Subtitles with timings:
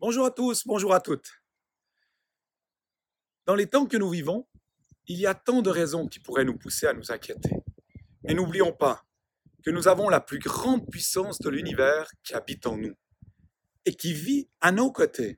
[0.00, 1.28] Bonjour à tous, bonjour à toutes.
[3.46, 4.46] Dans les temps que nous vivons,
[5.08, 7.50] il y a tant de raisons qui pourraient nous pousser à nous inquiéter.
[8.22, 9.04] Mais n'oublions pas
[9.64, 12.94] que nous avons la plus grande puissance de l'univers qui habite en nous
[13.86, 15.36] et qui vit à nos côtés.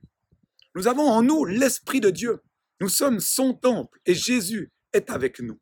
[0.75, 2.43] Nous avons en nous l'Esprit de Dieu.
[2.81, 5.59] Nous sommes son temple et Jésus est avec nous.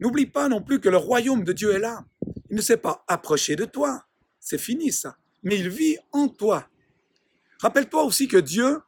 [0.00, 2.04] N'oublie pas non plus que le royaume de Dieu est là.
[2.50, 4.04] Il ne s'est pas approché de toi.
[4.40, 5.16] C'est fini ça.
[5.44, 6.69] Mais il vit en toi.
[7.60, 8.80] Rappelle-toi aussi que Dieu,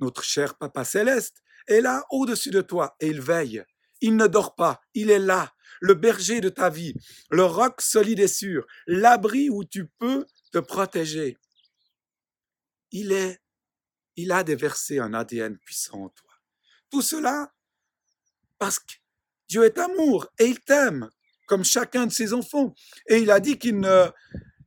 [0.00, 3.64] notre cher Papa céleste, est là au-dessus de toi et il veille.
[4.00, 6.94] Il ne dort pas, il est là, le berger de ta vie,
[7.30, 11.38] le roc solide et sûr, l'abri où tu peux te protéger.
[12.90, 13.40] Il est,
[14.16, 16.30] il a déversé un ADN puissant en toi.
[16.90, 17.52] Tout cela
[18.58, 18.94] parce que
[19.48, 21.08] Dieu est amour et il t'aime
[21.46, 22.74] comme chacun de ses enfants.
[23.06, 24.06] Et il a dit qu'il ne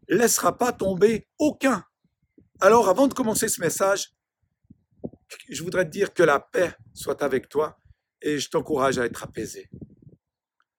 [0.08, 1.84] laissera pas tomber aucun.
[2.62, 4.14] Alors avant de commencer ce message,
[5.50, 7.78] je voudrais te dire que la paix soit avec toi
[8.22, 9.70] et je t'encourage à être apaisé.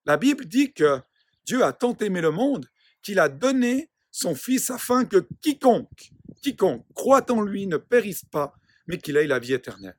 [0.06, 1.00] La Bible dit que
[1.44, 2.66] Dieu a tant aimé le monde
[3.02, 8.54] qu'il a donné son Fils afin que quiconque, quiconque croit en lui ne périsse pas,
[8.86, 9.98] mais qu'il ait la vie éternelle.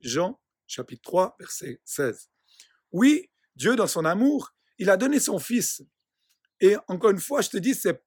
[0.00, 2.30] Jean chapitre 3, verset 16.
[2.92, 5.82] Oui, Dieu, dans son amour, il a donné son Fils.
[6.60, 8.02] Et encore une fois, je te dis, c'est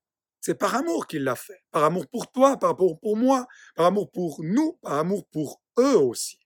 [0.45, 1.63] c'est par amour qu'il l'a fait.
[1.71, 5.63] Par amour pour toi, par amour pour moi, par amour pour nous, par amour pour
[5.79, 6.37] eux aussi.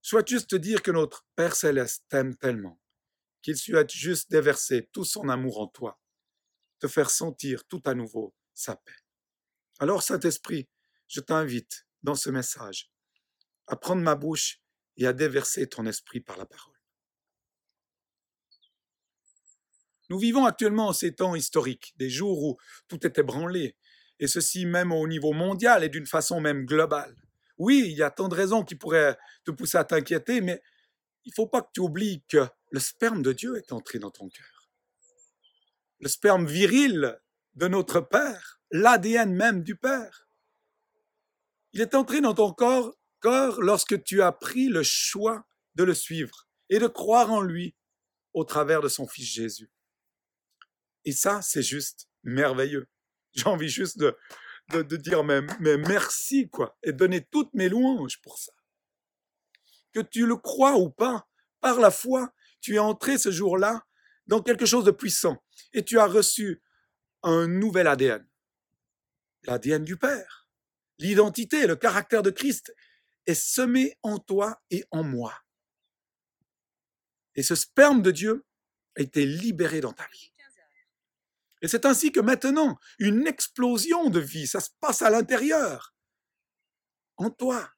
[0.00, 2.80] Soit juste te dire que notre Père céleste t'aime tellement
[3.42, 6.00] qu'il souhaite juste déverser tout son amour en toi,
[6.78, 8.96] te faire sentir tout à nouveau sa paix.
[9.78, 10.70] Alors, Saint-Esprit,
[11.08, 12.90] je t'invite dans ce message
[13.66, 14.62] à prendre ma bouche
[14.96, 16.71] et à déverser ton esprit par la parole.
[20.10, 22.56] Nous vivons actuellement en ces temps historiques, des jours où
[22.88, 23.76] tout est ébranlé,
[24.18, 27.16] et ceci même au niveau mondial et d'une façon même globale.
[27.58, 30.62] Oui, il y a tant de raisons qui pourraient te pousser à t'inquiéter, mais
[31.24, 34.10] il ne faut pas que tu oublies que le sperme de Dieu est entré dans
[34.10, 34.70] ton cœur.
[36.00, 37.18] Le sperme viril
[37.54, 40.28] de notre Père, l'ADN même du Père.
[41.72, 45.94] Il est entré dans ton corps, corps lorsque tu as pris le choix de le
[45.94, 47.74] suivre et de croire en lui
[48.34, 49.70] au travers de son Fils Jésus.
[51.04, 52.88] Et ça, c'est juste merveilleux.
[53.34, 54.16] J'ai envie juste de,
[54.68, 58.52] de, dire mais, mais merci, quoi, et donner toutes mes louanges pour ça.
[59.92, 61.28] Que tu le crois ou pas,
[61.60, 63.84] par la foi, tu es entré ce jour-là
[64.26, 65.42] dans quelque chose de puissant
[65.72, 66.62] et tu as reçu
[67.22, 68.26] un nouvel ADN.
[69.44, 70.48] L'ADN du Père.
[70.98, 72.72] L'identité, le caractère de Christ
[73.26, 75.34] est semé en toi et en moi.
[77.34, 78.44] Et ce sperme de Dieu
[78.96, 80.31] a été libéré dans ta vie.
[81.62, 85.94] Et c'est ainsi que maintenant, une explosion de vie, ça se passe à l'intérieur,
[87.16, 87.70] en toi.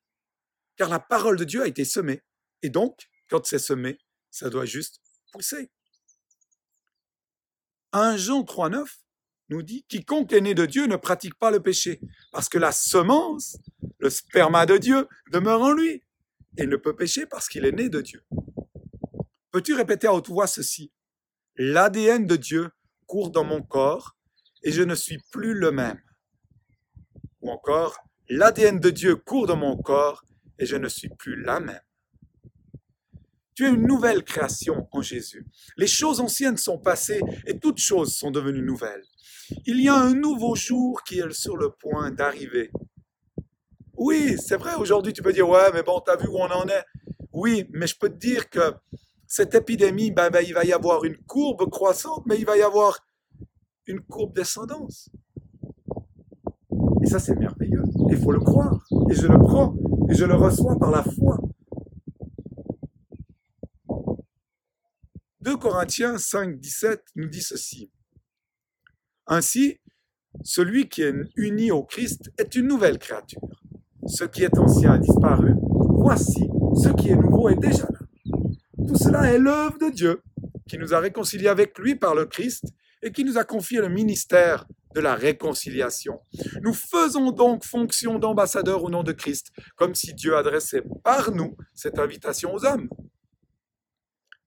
[0.77, 2.23] Car la parole de Dieu a été semée.
[2.63, 4.01] Et donc, quand c'est semé,
[4.31, 5.01] ça doit juste
[5.33, 5.71] pousser.
[7.93, 8.87] 1 Jean 3,9
[9.51, 12.01] nous dit Quiconque est né de Dieu ne pratique pas le péché,
[12.33, 13.59] parce que la semence,
[13.99, 16.03] le sperma de Dieu, demeure en lui,
[16.57, 18.25] et ne peut pécher parce qu'il est né de Dieu.
[19.51, 20.93] Peux-tu répéter à haute voix ceci?
[21.57, 22.71] L'ADN de Dieu
[23.23, 24.17] dans mon corps
[24.63, 26.01] et je ne suis plus le même.
[27.41, 27.99] Ou encore,
[28.29, 30.25] l'ADN de Dieu court dans mon corps
[30.59, 31.81] et je ne suis plus la même.
[33.55, 35.47] Tu es une nouvelle création en Jésus.
[35.77, 39.05] Les choses anciennes sont passées et toutes choses sont devenues nouvelles.
[39.67, 42.73] Il y a un nouveau jour qui est sur le point d'arriver.
[43.97, 46.67] Oui, c'est vrai, aujourd'hui tu peux dire, ouais, mais bon, t'as vu où on en
[46.67, 46.85] est.
[47.33, 48.75] Oui, mais je peux te dire que
[49.37, 52.63] cette épidémie, ben, ben, il va y avoir une courbe croissante, mais il va y
[52.63, 53.05] avoir
[53.89, 55.11] une courbe descendance.
[57.03, 57.83] Et ça, c'est merveilleux.
[58.11, 58.87] Il faut le croire.
[59.11, 59.75] Et je le prends.
[60.09, 61.41] Et je le reçois par la foi.
[65.41, 67.91] 2 Corinthiens 5, 17 nous dit ceci.
[69.27, 69.81] Ainsi,
[70.45, 73.49] celui qui est uni au Christ est une nouvelle créature.
[74.07, 75.55] Ce qui est ancien a disparu.
[75.99, 76.49] Voici,
[76.81, 78.04] ce qui est nouveau est déjà là.
[78.87, 80.23] Tout cela est l'œuvre de Dieu
[80.69, 82.65] qui nous a réconciliés avec lui par le Christ
[83.03, 86.21] et qui nous a confié le ministère de la réconciliation.
[86.63, 91.57] Nous faisons donc fonction d'ambassadeur au nom de Christ, comme si Dieu adressait par nous
[91.75, 92.89] cette invitation aux hommes.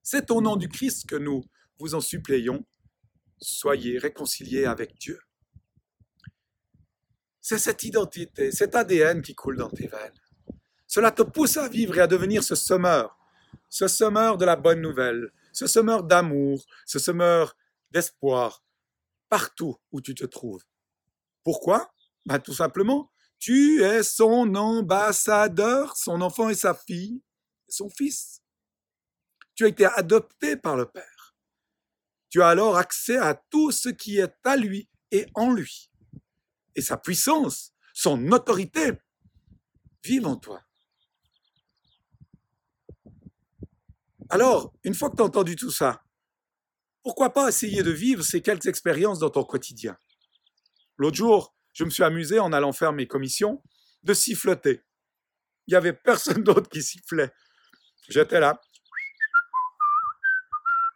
[0.02, 1.42] C'est au nom du Christ que nous
[1.78, 2.64] vous en supplions,
[3.40, 5.20] soyez réconciliés avec Dieu.
[7.40, 10.20] C'est cette identité, cet ADN qui coule dans tes veines.
[10.86, 13.17] Cela te pousse à vivre et à devenir ce sommeur
[13.68, 17.56] ce semeur de la bonne nouvelle, ce semeur d'amour, ce semeur
[17.90, 18.62] d'espoir,
[19.28, 20.64] partout où tu te trouves.
[21.44, 21.92] Pourquoi?
[22.26, 27.22] Bah, Tout simplement, tu es son ambassadeur, son enfant et sa fille,
[27.68, 28.42] son fils.
[29.54, 31.34] Tu as été adopté par le Père.
[32.30, 35.90] Tu as alors accès à tout ce qui est à lui et en lui.
[36.74, 38.92] Et sa puissance, son autorité,
[40.04, 40.62] vivent en toi.
[44.30, 46.02] Alors, une fois que tu as entendu tout ça,
[47.02, 49.96] pourquoi pas essayer de vivre ces quelques expériences dans ton quotidien?
[50.98, 53.62] L'autre jour, je me suis amusé en allant faire mes commissions
[54.02, 54.82] de siffloter.
[55.66, 57.32] Il n'y avait personne d'autre qui sifflait.
[58.08, 58.60] J'étais là.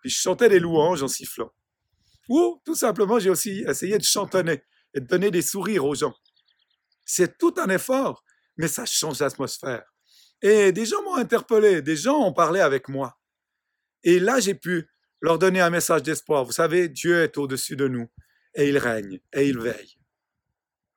[0.03, 1.53] Puis je chantais des louanges en sifflant.
[2.29, 4.63] Ou tout simplement, j'ai aussi essayé de chantonner
[4.93, 6.15] et de donner des sourires aux gens.
[7.05, 8.25] C'est tout un effort,
[8.57, 9.85] mais ça change l'atmosphère.
[10.43, 13.17] Et des gens m'ont interpellé, des gens ont parlé avec moi.
[14.05, 14.89] Et là, j'ai pu
[15.21, 16.45] leur donner un message d'espoir.
[16.45, 18.09] Vous savez, Dieu est au-dessus de nous
[18.55, 19.97] et il règne et il veille.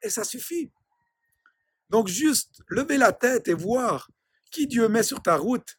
[0.02, 0.72] Et ça suffit.
[1.90, 4.10] Donc juste lever la tête et voir
[4.52, 5.78] qui Dieu met sur ta route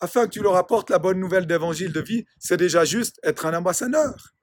[0.00, 3.46] afin que tu leur apportes la bonne nouvelle d'évangile de vie, c'est déjà juste être
[3.46, 4.34] un ambassadeur.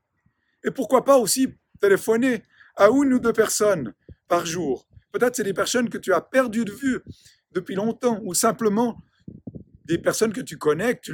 [0.63, 2.43] Et pourquoi pas aussi téléphoner
[2.75, 3.93] à une ou deux personnes
[4.27, 4.87] par jour.
[5.11, 7.01] Peut-être c'est des personnes que tu as perdues de vue
[7.51, 8.97] depuis longtemps ou simplement
[9.89, 11.13] des personnes que tu connais, que tu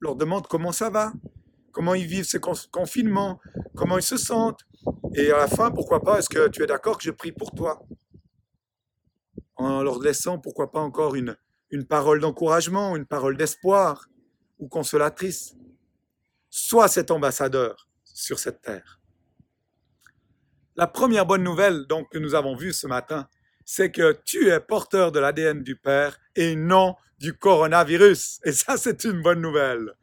[0.00, 1.10] leur demandes comment ça va,
[1.72, 3.40] comment ils vivent ces confinements,
[3.74, 4.60] comment ils se sentent.
[5.14, 7.52] Et à la fin, pourquoi pas, est-ce que tu es d'accord que je prie pour
[7.52, 7.82] toi?
[9.56, 11.34] En leur laissant, pourquoi pas, encore une,
[11.70, 14.06] une parole d'encouragement, une parole d'espoir
[14.58, 15.56] ou consolatrice.
[16.50, 19.00] Sois cet ambassadeur sur cette terre.
[20.76, 23.28] La première bonne nouvelle donc que nous avons vue ce matin,
[23.64, 28.40] c'est que tu es porteur de l'ADN du Père et non du coronavirus.
[28.44, 29.94] Et ça, c'est une bonne nouvelle.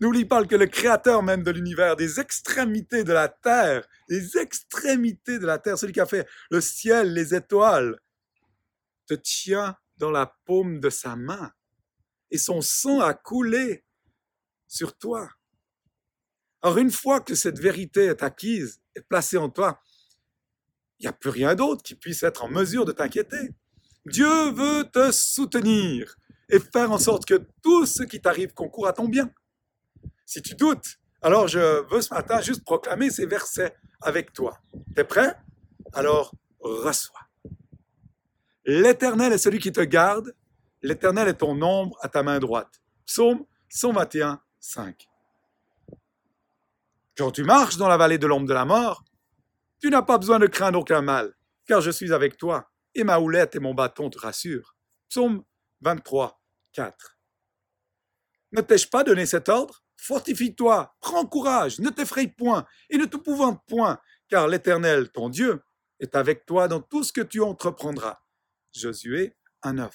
[0.00, 5.38] N'oublie pas que le créateur même de l'univers, des extrémités de la terre, des extrémités
[5.38, 7.98] de la terre, celui qui a fait le ciel, les étoiles,
[9.06, 11.52] te tient dans la paume de sa main.
[12.30, 13.84] Et son sang a coulé
[14.66, 15.30] sur toi.
[16.60, 19.80] Alors une fois que cette vérité est acquise et placée en toi,
[20.98, 23.54] il n'y a plus rien d'autre qui puisse être en mesure de t'inquiéter.
[24.06, 26.16] Dieu veut te soutenir
[26.48, 29.30] et faire en sorte que tout ce qui t'arrive concourt à ton bien.
[30.24, 34.58] Si tu doutes, alors je veux ce matin juste proclamer ces versets avec toi.
[34.94, 35.36] T'es prêt?
[35.92, 37.20] Alors reçois.
[38.64, 40.34] L'Éternel est celui qui te garde,
[40.82, 42.80] l'Éternel est ton ombre à ta main droite.
[43.06, 45.08] Psaume 121, 5.
[47.16, 49.04] Quand tu marches dans la vallée de l'ombre de la mort,
[49.80, 51.34] tu n'as pas besoin de craindre aucun mal,
[51.66, 54.76] car je suis avec toi, et ma houlette et mon bâton te rassurent.
[55.08, 55.44] Psaume
[55.80, 56.40] 23,
[56.72, 57.18] 4.
[58.52, 59.82] Ne t'ai-je pas donné cet ordre?
[59.96, 65.62] Fortifie-toi, prends courage, ne t'effraie point, et ne te pouvante point, car l'Éternel, ton Dieu,
[66.00, 68.18] est avec toi dans tout ce que tu entreprendras.
[68.72, 69.90] Josué 1.9.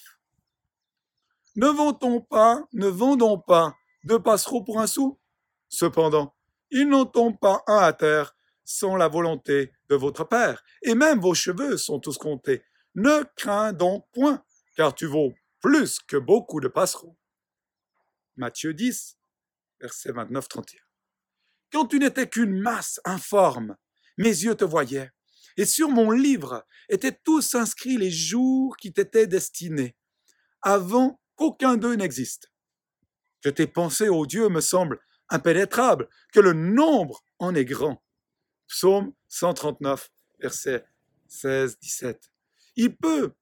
[1.55, 5.19] Ne vendons pas, ne vendons pas deux passereaux pour un sou.
[5.69, 6.35] Cependant,
[6.71, 11.19] ils n'en tombent pas un à terre sans la volonté de votre Père, et même
[11.19, 12.63] vos cheveux sont tous comptés.
[12.95, 14.43] Ne crains donc point,
[14.75, 17.17] car tu vaux plus que beaucoup de passereaux.
[18.35, 19.17] Matthieu 10,
[19.79, 20.77] verset 29-31.
[21.71, 23.77] Quand tu n'étais qu'une masse informe,
[24.17, 25.11] mes yeux te voyaient,
[25.57, 29.95] et sur mon livre étaient tous inscrits les jours qui t'étaient destinés,
[30.61, 32.51] avant qu'aucun d'eux n'existe.
[33.41, 34.99] Que tes pensées, ô Dieu, me semblent
[35.29, 38.03] impénétrables, que le nombre en est grand.
[38.67, 40.85] Psaume 139, verset
[41.29, 42.17] 16-17.
[42.75, 43.33] Il peut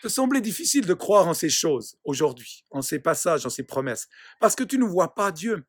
[0.00, 4.08] te sembler difficile de croire en ces choses aujourd'hui, en ces passages, en ces promesses,
[4.40, 5.66] parce que tu ne vois pas Dieu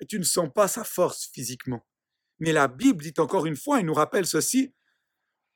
[0.00, 1.84] et tu ne sens pas sa force physiquement.
[2.38, 4.74] Mais la Bible dit encore une fois et nous rappelle ceci.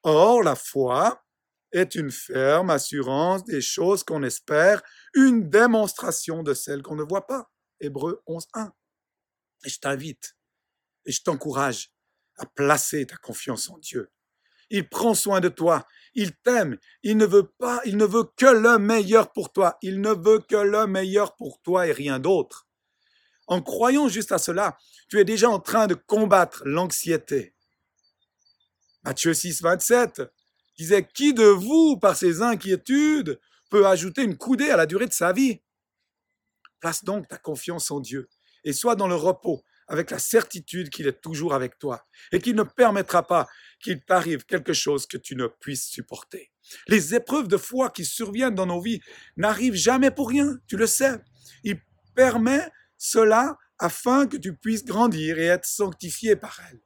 [0.02, 1.24] Or, la foi
[1.70, 4.82] est une ferme assurance des choses qu'on espère,
[5.14, 7.50] une démonstration de celles qu'on ne voit pas.
[7.80, 8.70] Hébreu 11.1.
[9.64, 10.36] Et je t'invite
[11.04, 11.92] et je t'encourage
[12.36, 14.10] à placer ta confiance en Dieu.
[14.74, 18.46] Il prend soin de toi, il t'aime, il ne veut pas, il ne veut que
[18.46, 22.66] le meilleur pour toi, il ne veut que le meilleur pour toi et rien d'autre.
[23.46, 24.78] En croyant juste à cela,
[25.10, 27.54] tu es déjà en train de combattre l'anxiété.
[29.04, 30.22] Matthieu 6, 27
[30.78, 33.38] disait Qui de vous, par ses inquiétudes,
[33.68, 35.60] peut ajouter une coudée à la durée de sa vie?
[36.80, 38.30] Place donc ta confiance en Dieu
[38.64, 42.56] et sois dans le repos avec la certitude qu'il est toujours avec toi et qu'il
[42.56, 43.46] ne permettra pas
[43.78, 46.50] qu'il t'arrive quelque chose que tu ne puisses supporter.
[46.88, 49.02] Les épreuves de foi qui surviennent dans nos vies
[49.36, 51.18] n'arrivent jamais pour rien, tu le sais.
[51.62, 51.78] Il
[52.14, 56.80] permet cela afin que tu puisses grandir et être sanctifié par elles.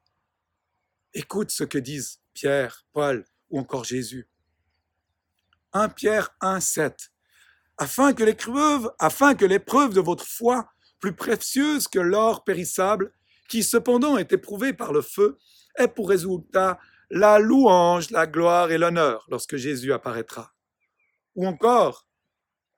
[1.15, 4.29] Écoute ce que disent Pierre, Paul ou encore Jésus.
[5.75, 7.13] 1 Pierre 1, 7.
[7.79, 10.69] Afin que l'épreuve, afin que l'épreuve de votre foi,
[11.01, 13.13] plus précieuse que l'or périssable,
[13.49, 15.39] qui cependant est éprouvé par le feu,
[15.77, 16.79] ait pour résultat
[17.11, 20.55] la louange, la gloire et l'honneur lorsque Jésus apparaîtra.
[21.35, 22.09] Ou encore,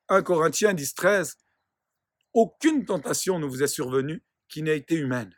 [0.09, 1.37] 1 Corinthiens 10, 13,
[2.35, 5.35] aucune tentation ne vous est survenue qui n'ait été humaine.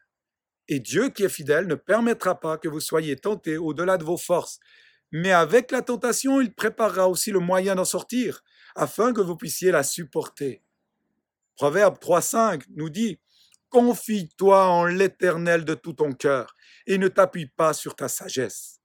[0.69, 4.17] Et Dieu qui est fidèle ne permettra pas que vous soyez tentés au-delà de vos
[4.17, 4.61] forces.
[5.13, 8.43] Mais avec la tentation, il préparera aussi le moyen d'en sortir,
[8.77, 10.63] afin que vous puissiez la supporter.
[11.61, 13.21] Proverbe 3.5 nous dit,
[13.69, 18.81] Confie-toi en l'Éternel de tout ton cœur, et ne t'appuie pas sur ta sagesse.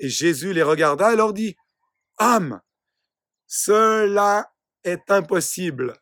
[0.00, 1.54] Et Jésus les regarda et leur dit,
[2.18, 2.60] Âme,
[3.46, 5.96] cela est impossible.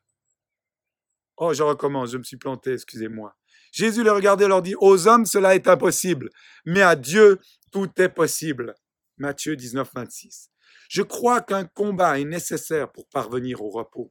[1.36, 3.36] Oh, je recommence, je me suis planté, excusez-moi.
[3.70, 6.30] Jésus les regardait et leur dit, aux hommes cela est impossible,
[6.64, 7.40] mais à Dieu
[7.72, 8.74] tout est possible.
[9.18, 10.48] Matthieu 19, 26.
[10.88, 14.10] Je crois qu'un combat est nécessaire pour parvenir au repos.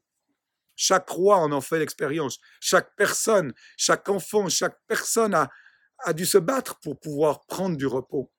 [0.77, 2.38] Chaque roi en en fait l'expérience.
[2.62, 5.50] Chaque personne, chaque enfant, chaque personne a,
[6.05, 8.31] a dû se battre pour pouvoir prendre du repos.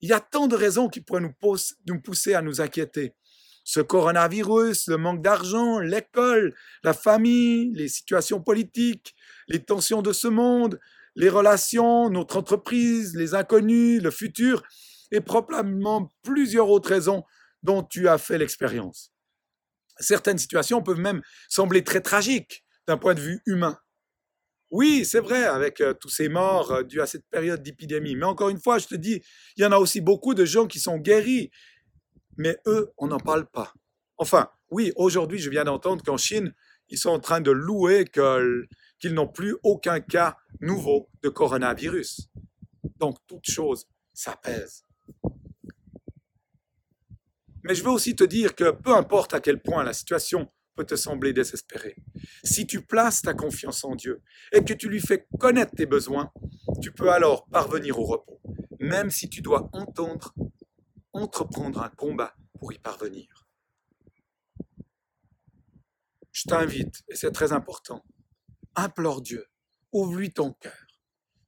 [0.00, 1.34] Il y a tant de raisons qui pourraient nous,
[1.86, 3.14] nous pousser à nous inquiéter
[3.64, 9.14] ce coronavirus, le manque d'argent, l'école, la famille, les situations politiques,
[9.48, 10.80] les tensions de ce monde,
[11.14, 14.62] les relations, notre entreprise, les inconnus, le futur,
[15.12, 17.24] et probablement plusieurs autres raisons
[17.62, 19.09] dont tu as fait l'expérience.
[20.00, 23.78] Certaines situations peuvent même sembler très tragiques d'un point de vue humain.
[24.70, 28.14] Oui, c'est vrai, avec euh, tous ces morts euh, dus à cette période d'épidémie.
[28.14, 29.20] Mais encore une fois, je te dis,
[29.56, 31.50] il y en a aussi beaucoup de gens qui sont guéris
[32.40, 33.74] mais eux, on n'en parle pas.
[34.16, 36.54] Enfin, oui, aujourd'hui, je viens d'entendre qu'en Chine,
[36.88, 42.30] ils sont en train de louer qu'ils n'ont plus aucun cas nouveau de coronavirus.
[42.98, 44.84] Donc, toute chose, ça pèse.
[47.70, 50.84] Mais je veux aussi te dire que peu importe à quel point la situation peut
[50.84, 51.94] te sembler désespérée,
[52.42, 56.32] si tu places ta confiance en Dieu et que tu lui fais connaître tes besoins,
[56.82, 58.40] tu peux alors parvenir au repos,
[58.80, 60.34] même si tu dois entendre
[61.12, 63.46] entreprendre un combat pour y parvenir.
[66.32, 68.04] Je t'invite, et c'est très important,
[68.74, 69.46] implore Dieu,
[69.92, 70.88] ouvre-lui ton cœur,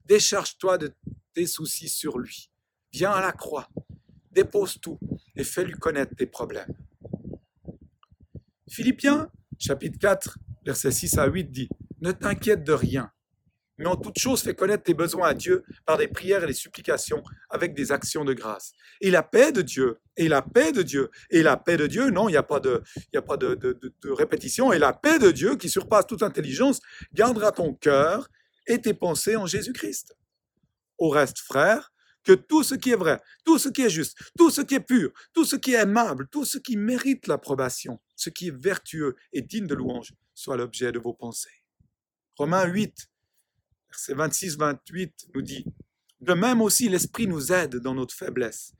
[0.04, 0.94] décharge-toi de
[1.34, 2.52] tes soucis sur lui,
[2.92, 3.68] viens à la croix,
[4.30, 5.00] dépose tout
[5.36, 6.74] et fais-lui connaître tes problèmes.
[8.68, 11.68] Philippiens, chapitre 4, versets 6 à 8 dit,
[12.00, 13.10] Ne t'inquiète de rien,
[13.78, 16.52] mais en toute chose fais connaître tes besoins à Dieu par des prières et des
[16.52, 18.72] supplications avec des actions de grâce.
[19.00, 22.10] Et la paix de Dieu, et la paix de Dieu, et la paix de Dieu,
[22.10, 25.18] non, il n'y a pas, de, il a pas de, de répétition, et la paix
[25.18, 26.80] de Dieu qui surpasse toute intelligence
[27.12, 28.28] gardera ton cœur
[28.66, 30.14] et tes pensées en Jésus-Christ.
[30.98, 31.91] Au reste, frère,
[32.24, 34.80] que tout ce qui est vrai, tout ce qui est juste, tout ce qui est
[34.80, 39.16] pur, tout ce qui est aimable, tout ce qui mérite l'approbation, ce qui est vertueux
[39.32, 41.62] et digne de louange, soit l'objet de vos pensées.
[42.36, 43.10] Romains 8,
[43.90, 45.64] verset 26-28 nous dit,
[46.20, 48.72] De même aussi l'Esprit nous aide dans notre faiblesse,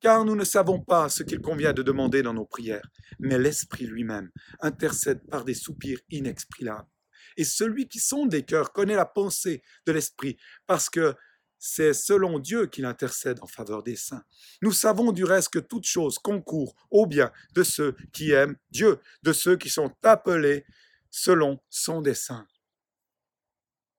[0.00, 2.88] car nous ne savons pas ce qu'il convient de demander dans nos prières,
[3.18, 6.88] mais l'Esprit lui-même intercède par des soupirs inexprimables.
[7.36, 10.36] Et celui qui sonde des cœurs connaît la pensée de l'Esprit,
[10.66, 11.14] parce que
[11.58, 14.24] c'est selon Dieu qu'il intercède en faveur des saints.
[14.62, 19.00] Nous savons du reste que toute chose concourt au bien de ceux qui aiment Dieu,
[19.22, 20.64] de ceux qui sont appelés
[21.10, 22.46] selon son dessein.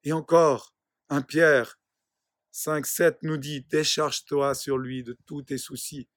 [0.03, 0.73] Et encore,
[1.09, 1.79] un Pierre
[2.51, 6.07] 5, 7 nous dit, décharge-toi sur lui de tous tes soucis,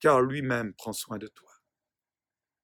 [0.00, 1.50] car lui-même prend soin de toi.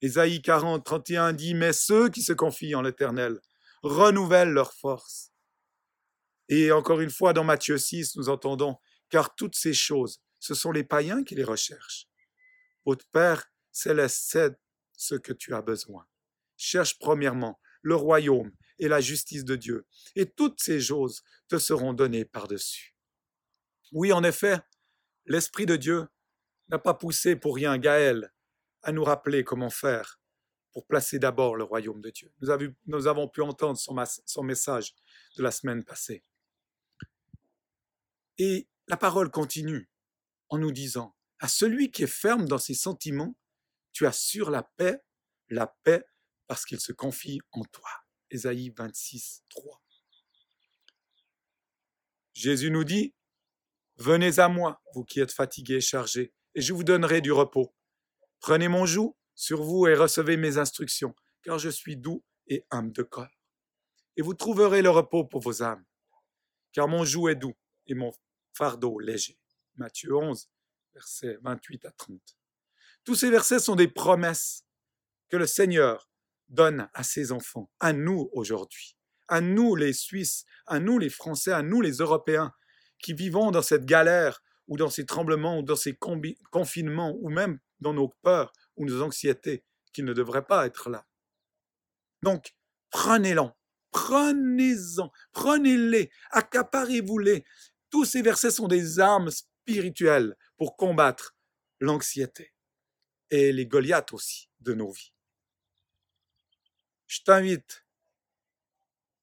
[0.00, 3.40] Ésaïe 40, 31 dit, mais ceux qui se confient en l'Éternel
[3.82, 5.32] renouvellent leur force.
[6.48, 8.76] Et encore une fois, dans Matthieu 6, nous entendons,
[9.10, 12.08] car toutes ces choses, ce sont les païens qui les recherchent.
[12.84, 14.50] Votre Père céleste sait
[14.96, 16.06] ce que tu as besoin.
[16.56, 19.86] Cherche premièrement le royaume et la justice de Dieu.
[20.16, 22.94] Et toutes ces choses te seront données par-dessus.
[23.92, 24.58] Oui, en effet,
[25.26, 26.06] l'Esprit de Dieu
[26.68, 28.32] n'a pas poussé pour rien Gaël
[28.82, 30.20] à nous rappeler comment faire
[30.72, 32.32] pour placer d'abord le royaume de Dieu.
[32.86, 34.94] Nous, avons pu entendre son, son message
[35.36, 36.22] de la semaine passée.
[38.38, 39.90] Et la parole continue
[40.48, 43.36] en nous disant, à celui qui est ferme dans ses sentiments,
[43.92, 45.02] tu assures la paix,
[45.48, 46.04] la paix
[46.46, 47.90] parce qu'il se confie en toi.
[48.30, 49.82] Ésaïe 26, 3.
[52.34, 53.14] Jésus nous dit,
[53.96, 57.74] Venez à moi, vous qui êtes fatigués et chargés, et je vous donnerai du repos.
[58.40, 62.92] Prenez mon joug sur vous et recevez mes instructions, car je suis doux et humble
[62.92, 63.26] de corps.
[64.16, 65.84] Et vous trouverez le repos pour vos âmes,
[66.72, 68.12] car mon joug est doux et mon
[68.58, 69.38] fardeau léger.
[69.76, 70.48] Matthieu 11,
[70.92, 72.20] versets 28 à 30.
[73.04, 74.64] Tous ces versets sont des promesses
[75.28, 76.10] que le Seigneur
[76.48, 78.96] donne à ses enfants, à nous aujourd'hui,
[79.28, 82.52] à nous les Suisses, à nous les Français, à nous les Européens,
[82.98, 85.96] qui vivons dans cette galère ou dans ces tremblements ou dans ces
[86.50, 91.06] confinements ou même dans nos peurs ou nos anxiétés qui ne devraient pas être là.
[92.22, 92.56] Donc,
[92.90, 93.48] prenez-les,
[93.92, 97.44] prenez-en, prenez-les, accaparez-vous-les.
[97.90, 101.36] Tous ces versets sont des armes spirituelles pour combattre
[101.80, 102.54] l'anxiété
[103.30, 105.12] et les Goliaths aussi de nos vies.
[107.06, 107.86] Je t'invite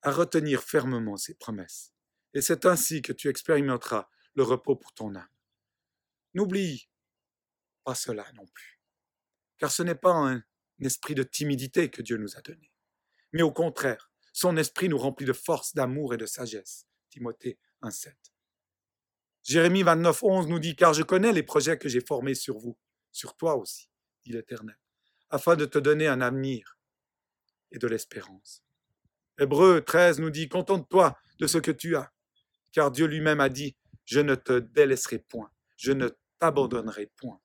[0.02, 1.94] à retenir fermement ces promesses.
[2.34, 5.28] Et c'est ainsi que tu expérimenteras le repos pour ton âme.
[6.34, 6.90] N'oublie
[7.84, 8.82] pas cela non plus,
[9.58, 10.44] car ce n'est pas un
[10.82, 12.72] esprit de timidité que Dieu nous a donné,
[13.32, 16.88] mais au contraire, son esprit nous remplit de force, d'amour et de sagesse.
[17.10, 18.14] Timothée 1.7.
[19.46, 22.76] Jérémie 29, 11 nous dit, car je connais les projets que j'ai formés sur vous,
[23.12, 23.88] sur toi aussi,
[24.24, 24.76] dit l'Éternel,
[25.30, 26.80] afin de te donner un avenir
[27.72, 28.64] et de l'espérance.
[29.38, 32.12] Hébreu 13 nous dit, contente-toi de ce que tu as,
[32.72, 36.10] car Dieu lui-même a dit, je ne te délaisserai point, je ne
[36.40, 37.40] t'abandonnerai point.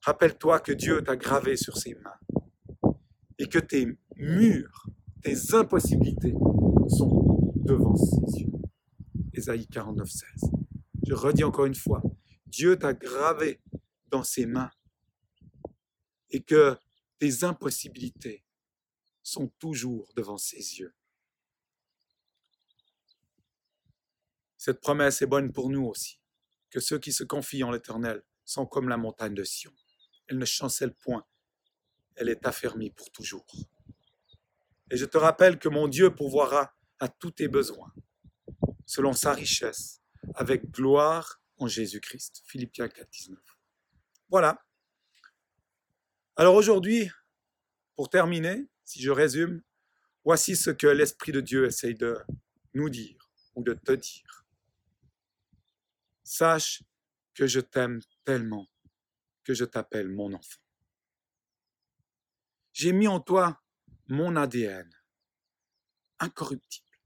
[0.00, 2.94] Rappelle-toi que Dieu t'a gravé sur ses mains
[3.38, 4.86] et que tes murs,
[5.22, 6.32] tes impossibilités
[6.88, 8.49] sont devant ses yeux.
[9.40, 10.50] Ésaïe 49, 16.
[11.06, 12.02] Je redis encore une fois,
[12.44, 13.58] Dieu t'a gravé
[14.08, 14.70] dans ses mains
[16.28, 16.76] et que
[17.18, 18.44] tes impossibilités
[19.22, 20.94] sont toujours devant ses yeux.
[24.58, 26.20] Cette promesse est bonne pour nous aussi,
[26.68, 29.72] que ceux qui se confient en l'Éternel sont comme la montagne de Sion.
[30.28, 31.24] Elle ne chancelle point,
[32.14, 33.46] elle est affermie pour toujours.
[34.90, 37.90] Et je te rappelle que mon Dieu pourvoira à tous tes besoins,
[38.90, 40.02] selon sa richesse,
[40.34, 42.42] avec gloire en Jésus-Christ.
[42.44, 43.38] Philippiens 4, 19.
[44.28, 44.60] Voilà.
[46.34, 47.08] Alors aujourd'hui,
[47.94, 49.62] pour terminer, si je résume,
[50.24, 52.18] voici ce que l'Esprit de Dieu essaye de
[52.74, 54.44] nous dire ou de te dire.
[56.24, 56.82] Sache
[57.34, 58.66] que je t'aime tellement
[59.44, 60.60] que je t'appelle mon enfant.
[62.72, 63.62] J'ai mis en toi
[64.08, 64.90] mon ADN,
[66.18, 66.98] incorruptible,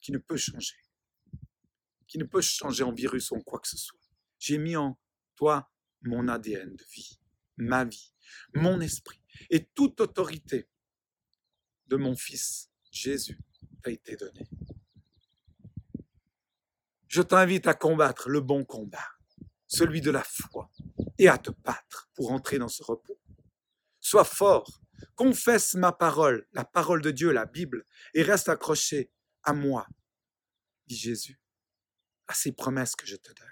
[0.00, 0.81] qui ne peut changer,
[2.12, 3.98] qui ne peut changer en virus ou en quoi que ce soit.
[4.38, 5.00] J'ai mis en
[5.34, 5.72] toi
[6.02, 7.18] mon ADN de vie,
[7.56, 8.12] ma vie,
[8.54, 10.68] mon esprit et toute autorité
[11.86, 13.40] de mon Fils Jésus
[13.82, 14.46] t'a été donné.
[17.08, 19.08] Je t'invite à combattre le bon combat,
[19.66, 20.70] celui de la foi,
[21.16, 23.18] et à te battre pour entrer dans ce repos.
[24.00, 24.82] Sois fort,
[25.14, 29.10] confesse ma parole, la parole de Dieu, la Bible, et reste accroché
[29.44, 29.86] à moi,
[30.86, 31.41] dit Jésus,
[32.32, 33.46] à ces promesses que je te donne.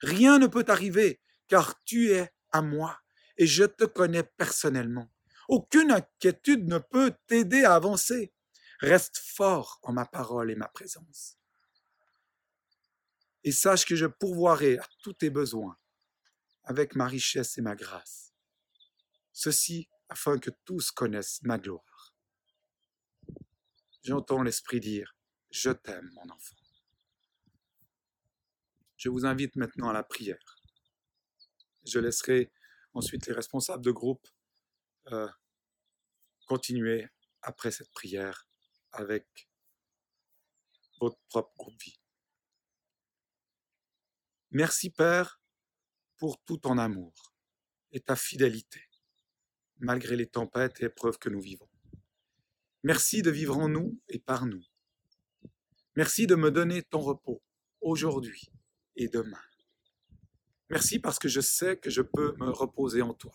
[0.00, 2.98] Rien ne peut t'arriver, car tu es à moi,
[3.36, 5.12] et je te connais personnellement.
[5.48, 8.32] Aucune inquiétude ne peut t'aider à avancer.
[8.80, 11.36] Reste fort en ma parole et ma présence.
[13.44, 15.76] Et sache que je pourvoirai à tous tes besoins
[16.64, 18.32] avec ma richesse et ma grâce.
[19.32, 22.14] Ceci afin que tous connaissent ma gloire.
[24.04, 25.14] J'entends l'Esprit dire,
[25.50, 26.57] je t'aime mon enfant.
[28.98, 30.60] Je vous invite maintenant à la prière.
[31.86, 32.52] Je laisserai
[32.94, 34.26] ensuite les responsables de groupe
[35.12, 35.28] euh,
[36.46, 37.06] continuer
[37.42, 38.48] après cette prière
[38.90, 39.48] avec
[41.00, 42.00] votre propre groupe vie.
[44.50, 45.40] Merci Père
[46.16, 47.14] pour tout ton amour
[47.92, 48.82] et ta fidélité,
[49.76, 51.70] malgré les tempêtes et épreuves que nous vivons.
[52.82, 54.64] Merci de vivre en nous et par nous.
[55.94, 57.44] Merci de me donner ton repos
[57.80, 58.50] aujourd'hui
[58.98, 59.40] et demain.
[60.68, 63.32] Merci parce que je sais que je peux me reposer en toi.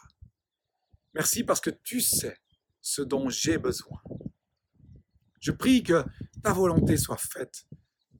[1.15, 2.38] Merci parce que tu sais
[2.82, 4.02] ce dont j'ai besoin.
[5.39, 6.04] Je prie que
[6.43, 7.65] ta volonté soit faite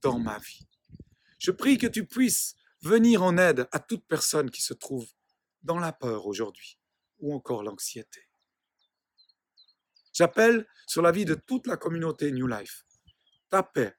[0.02, 0.66] dans ma vie.
[1.38, 5.08] Je prie que tu puisses venir en aide à toute personne qui se trouve
[5.62, 6.78] dans la peur aujourd'hui
[7.18, 8.28] ou encore l'anxiété.
[10.12, 12.84] J'appelle sur la vie de toute la communauté New Life
[13.54, 13.96] ta paix,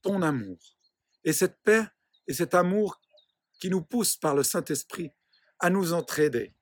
[0.00, 0.58] ton amour.
[1.22, 1.86] Et cette paix
[2.28, 3.00] et cet amour
[3.58, 5.10] qui nous pousse par le Saint-Esprit
[5.58, 6.54] à nous entraider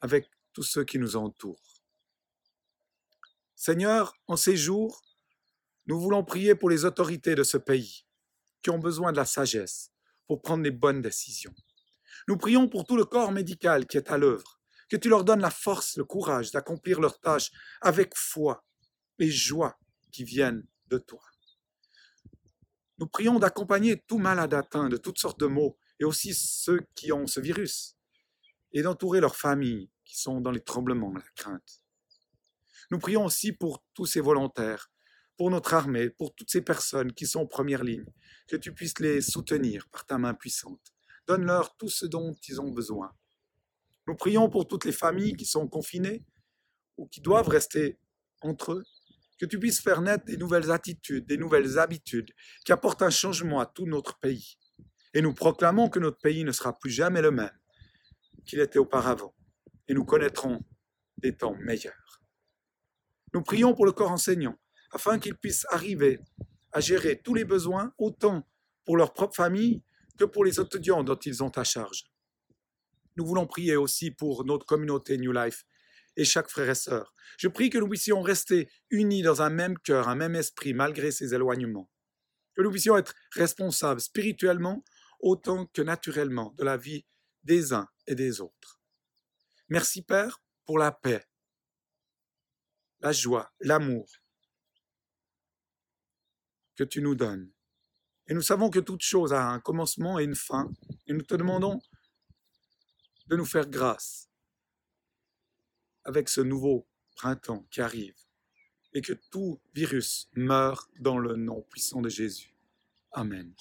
[0.00, 1.62] avec tous ceux qui nous entourent.
[3.54, 5.02] Seigneur, en ces jours,
[5.86, 8.04] nous voulons prier pour les autorités de ce pays
[8.62, 9.90] qui ont besoin de la sagesse
[10.26, 11.54] pour prendre les bonnes décisions.
[12.26, 15.40] Nous prions pour tout le corps médical qui est à l'œuvre, que tu leur donnes
[15.40, 18.64] la force, le courage d'accomplir leurs tâches avec foi
[19.18, 19.78] et joie
[20.12, 21.22] qui viennent de toi.
[22.98, 27.12] Nous prions d'accompagner tout malade atteint de toutes sortes de maux et aussi ceux qui
[27.12, 27.96] ont ce virus,
[28.72, 31.82] et d'entourer leurs familles qui sont dans les tremblements, la crainte.
[32.90, 34.90] Nous prions aussi pour tous ces volontaires,
[35.36, 38.06] pour notre armée, pour toutes ces personnes qui sont en première ligne,
[38.48, 40.92] que tu puisses les soutenir par ta main puissante.
[41.26, 43.14] Donne-leur tout ce dont ils ont besoin.
[44.06, 46.24] Nous prions pour toutes les familles qui sont confinées
[46.96, 47.98] ou qui doivent rester
[48.40, 48.84] entre eux,
[49.38, 52.30] que tu puisses faire naître des nouvelles attitudes, des nouvelles habitudes
[52.64, 54.58] qui apportent un changement à tout notre pays.
[55.14, 57.56] Et nous proclamons que notre pays ne sera plus jamais le même
[58.44, 59.34] qu'il était auparavant,
[59.88, 60.64] et nous connaîtrons
[61.18, 62.22] des temps meilleurs.
[63.34, 64.58] Nous prions pour le corps enseignant,
[64.90, 66.18] afin qu'ils puissent arriver
[66.72, 68.48] à gérer tous les besoins, autant
[68.84, 69.82] pour leur propre famille
[70.18, 72.04] que pour les étudiants dont ils ont à charge.
[73.16, 75.64] Nous voulons prier aussi pour notre communauté New Life
[76.18, 77.14] et chaque frère et sœur.
[77.38, 81.12] Je prie que nous puissions rester unis dans un même cœur, un même esprit, malgré
[81.12, 81.88] ces éloignements.
[82.54, 84.84] Que nous puissions être responsables spirituellement
[85.20, 87.06] autant que naturellement de la vie
[87.44, 88.82] des uns et des autres.
[89.68, 91.24] Merci Père pour la paix,
[93.00, 94.10] la joie, l'amour
[96.74, 97.52] que tu nous donnes.
[98.26, 100.68] Et nous savons que toute chose a un commencement et une fin,
[101.06, 101.80] et nous te demandons
[103.26, 104.27] de nous faire grâce
[106.08, 108.16] avec ce nouveau printemps qui arrive,
[108.94, 112.54] et que tout virus meure dans le nom puissant de Jésus.
[113.12, 113.52] Amen.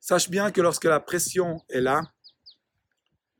[0.00, 2.02] Sache bien que lorsque la pression est là,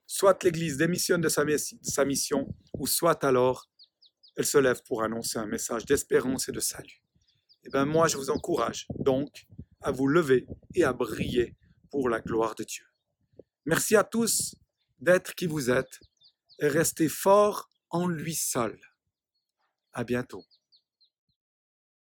[0.07, 1.45] soit l'Église démissionne de sa,
[1.83, 3.69] sa mission, ou soit alors
[4.37, 7.03] elle se lève pour annoncer un message d'espérance et de salut.
[7.65, 9.47] Eh bien moi, je vous encourage donc
[9.81, 11.57] à vous lever et à briller
[11.91, 12.85] pour la gloire de Dieu.
[13.65, 14.55] Merci à tous
[15.01, 16.01] d'être qui vous êtes
[16.61, 18.79] et restez forts en lui seul.
[19.93, 20.45] À bientôt.